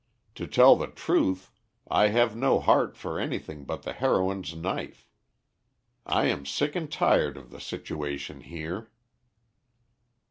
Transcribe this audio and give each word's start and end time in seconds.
To 0.33 0.47
tell 0.47 0.75
the 0.77 0.87
truth, 0.87 1.51
I 1.87 2.07
have 2.07 2.35
no 2.35 2.59
heart 2.59 2.97
for 2.97 3.19
anything 3.19 3.65
but 3.65 3.83
the 3.83 3.93
heroine's 3.93 4.55
knife. 4.55 5.07
I 6.07 6.25
am 6.25 6.43
sick 6.43 6.75
and 6.75 6.91
tired 6.91 7.37
of 7.37 7.51
the 7.51 7.61
situation 7.61 8.41
here." 8.41 8.89